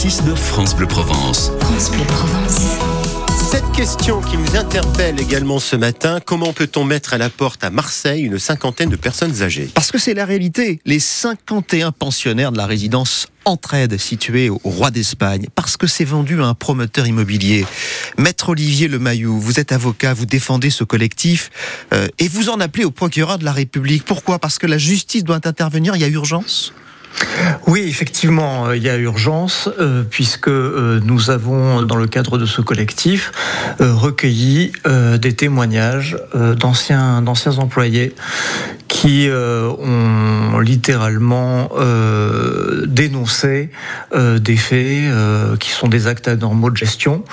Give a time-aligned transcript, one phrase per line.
[0.00, 1.52] 6 de France Bleu Provence.
[1.60, 2.78] France Bleu Provence.
[3.50, 7.68] Cette question qui nous interpelle également ce matin, comment peut-on mettre à la porte à
[7.68, 9.68] Marseille une cinquantaine de personnes âgées?
[9.74, 10.80] Parce que c'est la réalité.
[10.86, 16.40] Les 51 pensionnaires de la résidence Entraide située au Roi d'Espagne, parce que c'est vendu
[16.40, 17.66] à un promoteur immobilier.
[18.16, 21.50] Maître Olivier Lemaillou, vous êtes avocat, vous défendez ce collectif
[21.92, 24.06] euh, et vous en appelez au procureur de la République.
[24.06, 24.38] Pourquoi?
[24.38, 26.72] Parce que la justice doit intervenir, il y a urgence?
[27.66, 32.38] Oui, effectivement, euh, il y a urgence, euh, puisque euh, nous avons, dans le cadre
[32.38, 33.32] de ce collectif,
[33.78, 34.72] recueilli
[35.20, 37.24] des témoignages d'anciens,
[37.58, 38.14] employés
[38.88, 41.70] qui ont littéralement
[42.86, 43.70] dénoncé
[44.14, 45.04] des faits
[45.58, 47.24] qui sont des actes anormaux de gestion,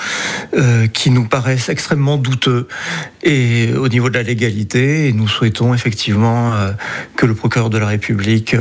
[0.94, 2.68] qui nous paraissent extrêmement douteux
[3.24, 5.12] et au niveau de la légalité.
[5.14, 6.54] Nous souhaitons effectivement
[7.16, 8.56] que le procureur de la République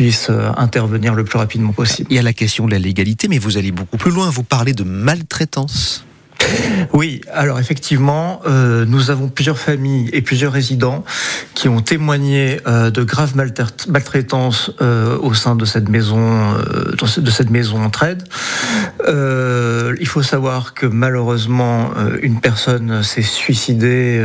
[0.00, 2.08] puisse euh, intervenir le plus rapidement possible.
[2.10, 4.30] Il y a la question de la légalité, mais vous allez beaucoup plus loin.
[4.30, 6.06] Vous parlez de maltraitance.
[6.94, 11.04] Oui, alors effectivement, euh, nous avons plusieurs familles et plusieurs résidents
[11.54, 17.84] qui ont témoigné euh, de graves maltraitances au sein de cette maison, de cette maison
[17.84, 18.24] entraide.
[19.06, 21.90] il faut savoir que malheureusement,
[22.22, 24.24] une personne s'est suicidée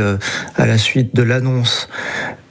[0.56, 1.90] à la suite de l'annonce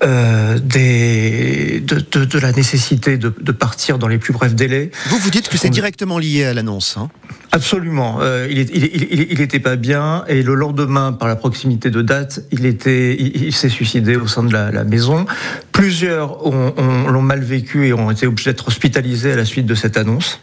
[0.04, 4.92] euh, des, de, la nécessité de, partir dans les plus brefs délais.
[5.10, 7.10] Vous vous dites que c'est directement lié à l'annonce hein
[7.54, 8.18] Absolument.
[8.20, 13.16] Euh, il, n'était pas bien et le lendemain, par la proximité de date, il était,
[13.18, 15.26] il, s'est suicidé au sein de la, maison.
[15.72, 19.96] Plusieurs l'ont mal vécu et ont été obligés d'être hospitalisés à la suite de cette
[19.96, 20.42] annonce.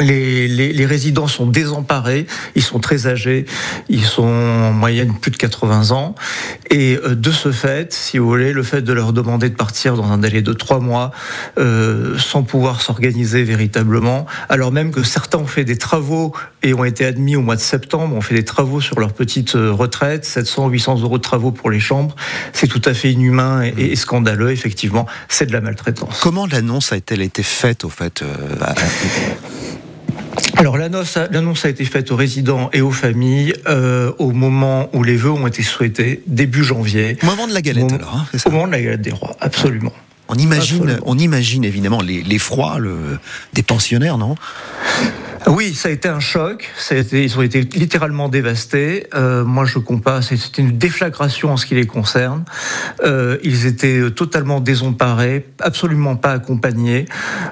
[0.00, 3.46] Les, résidents sont désemparés, ils sont très âgés,
[3.88, 6.14] ils sont en moyenne plus de 80 ans.
[6.70, 9.96] Et euh, de ce fait, si vous voulez, le fait de leur demander de partir
[9.96, 11.12] dans un délai de trois mois,
[11.58, 16.84] euh, sans pouvoir s'organiser véritablement, alors même que certains ont fait des travaux et ont
[16.84, 20.24] été admis au mois de septembre, ont fait des travaux sur leur petite euh, retraite,
[20.24, 22.16] 700, 800 euros de travaux pour les chambres,
[22.52, 26.20] c'est tout à fait inhumain et scandaleux, effectivement, c'est de la maltraitance.
[26.20, 28.24] Comment l'annonce a-t-elle été faite, au fait
[30.56, 35.16] alors l'annonce a, été faite aux résidents et aux familles euh, au moment où les
[35.16, 37.16] vœux ont été souhaités, début janvier.
[37.22, 39.92] Au moment de la galette alors, hein, Au moment de la galette des rois, absolument.
[40.28, 42.78] On imagine, on imagine évidemment les, froids
[43.52, 44.36] des pensionnaires, non?
[45.46, 46.70] Oui, ça a été un choc.
[47.12, 49.06] Ils ont été littéralement dévastés.
[49.14, 52.44] Euh, moi, je compare, c'était une déflagration en ce qui les concerne.
[53.04, 57.04] Euh, ils étaient totalement désemparés, absolument pas accompagnés,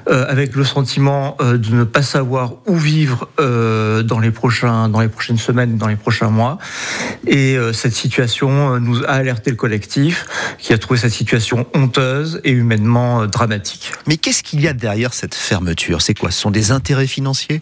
[0.08, 4.88] euh, avec le sentiment euh, de ne pas savoir où vivre euh, dans les prochains,
[4.88, 6.58] dans les prochaines semaines, dans les prochains mois.
[7.26, 10.26] Et euh, cette situation nous a alerté le collectif,
[10.58, 13.92] qui a trouvé cette situation honteuse et humainement dramatique.
[14.06, 16.00] Mais qu'est-ce qu'il y a derrière cette fermeture?
[16.00, 16.31] C'est quoi?
[16.31, 17.60] Ce sont des intérêts financiers?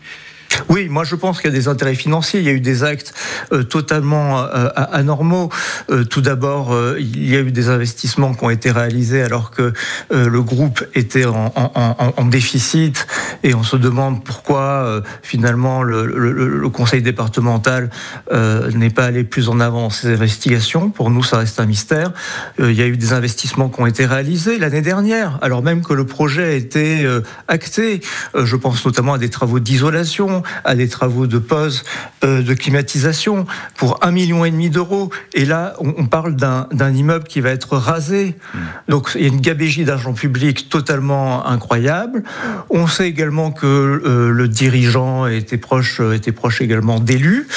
[0.69, 2.41] Oui, moi je pense qu'il y a des intérêts financiers.
[2.41, 3.15] Il y a eu des actes
[3.53, 5.51] euh, totalement euh, anormaux.
[5.91, 9.73] Euh, tout d'abord, il y a eu des investissements qui ont été réalisés alors que
[10.11, 13.07] le groupe était en, déficit
[13.43, 17.91] et on se demande pourquoi finalement le, conseil départemental
[18.31, 20.91] n'est pas allé plus en avant dans ces investigations.
[20.91, 22.13] Pour nous, ça reste un mystère.
[22.59, 25.93] il y a eu des investissements qui ont été réalisés l'année dernière, alors même que
[25.95, 27.07] le projet a été
[27.49, 28.01] acté.
[28.35, 31.85] je pense notamment à des travaux d'isolation à des travaux de pause
[32.25, 33.47] euh, de climatisation
[33.77, 35.11] pour un million et demi d'euros.
[35.35, 38.37] Et là, on, parle d'un immeuble qui va être rasé.
[38.53, 38.59] Hmm.
[38.89, 42.23] Donc il y a une gabégie d'argent public totalement incroyable.
[42.69, 47.49] On sait également que euh, le dirigeant était proche, euh, était proche également d'élus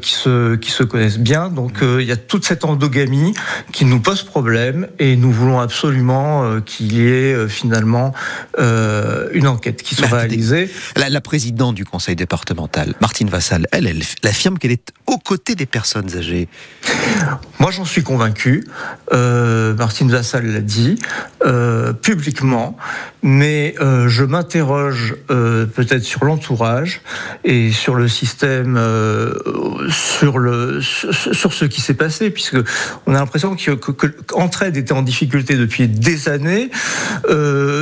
[0.00, 1.48] qui, se, qui se connaissent bien.
[1.48, 3.34] Donc il y a toute cette endogamie
[3.72, 8.12] qui nous pose problème et nous voulons absolument qu'il y ait finalement
[8.58, 10.70] une enquête qui soit réalisée.
[10.96, 15.54] La, la présidente du conseil départemental, Martine Vassal, elle, elle, affirme qu'elle est aux côtés
[15.54, 16.48] des personnes âgées.
[17.58, 18.64] Moi, j'en suis convaincu.
[19.12, 20.98] Euh, Martine Vassal l'a dit
[21.44, 22.76] euh, publiquement,
[23.22, 24.71] mais euh, je m'interroge
[25.28, 27.00] peut-être sur l'entourage
[27.44, 28.80] et sur le système,
[29.90, 32.58] sur le sur ce qui s'est passé, puisque
[33.06, 34.06] on a l'impression que, que,
[34.76, 36.70] était en difficulté depuis des années.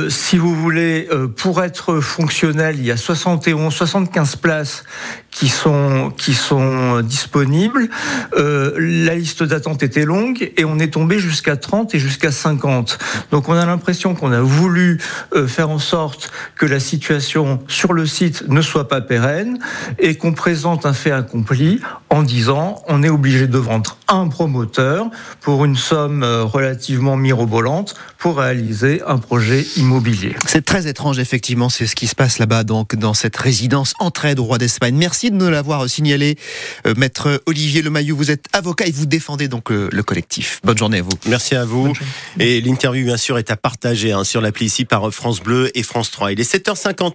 [0.09, 1.07] si vous voulez,
[1.37, 4.83] pour être fonctionnel, il y a 71, 75 places
[5.31, 7.89] qui sont, qui sont disponibles.
[8.33, 12.99] Euh, la liste d'attente était longue et on est tombé jusqu'à 30 et jusqu'à 50.
[13.31, 14.99] Donc on a l'impression qu'on a voulu
[15.33, 19.59] euh, faire en sorte que la, situation sur le site ne soit pas pérenne
[19.99, 21.79] et qu'on présente un fait accompli
[22.09, 27.95] en disant on est obligé de vendre un promoteur pour une somme euh, relativement mirobolante
[28.17, 30.35] pour réaliser un projet immobilier.
[30.45, 34.39] C'est très étrange, effectivement, c'est ce qui se passe là-bas, donc dans cette résidence entraide
[34.39, 34.95] au roi d'Espagne.
[34.95, 36.37] Merci de nous l'avoir signalé,
[36.85, 38.15] euh, maître Olivier Lemayou.
[38.15, 40.59] Vous êtes avocat et vous défendez donc euh, le collectif.
[40.63, 41.09] Bonne journée à vous.
[41.27, 41.93] Merci à vous.
[42.39, 45.83] Et l'interview, bien sûr, est à partager hein, sur l'appli ici par France Bleu et
[45.83, 46.33] France 3.
[46.33, 46.45] Il est
[46.75, 47.11] 7h50.